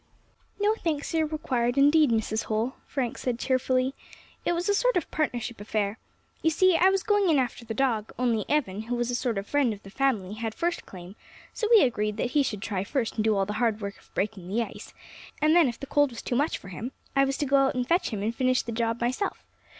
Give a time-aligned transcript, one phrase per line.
[0.59, 2.45] "No thanks are required indeed, Mrs.
[2.45, 3.93] Holl," Frank said cheerfully,
[4.43, 5.99] "it was a sort of partnership affair.
[6.41, 9.37] You see I was going in after the dog, only Evan, who was a sort
[9.37, 11.15] of friend of the family, had first claim;
[11.53, 14.11] so we agreed that he should try first and do all the hard work of
[14.15, 14.91] breaking the ice,
[15.39, 17.75] and then, if the cold was too much for him, I was to go out
[17.75, 19.45] and fetch him in and finish the job myself.